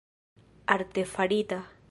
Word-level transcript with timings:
artefarita 0.65 1.61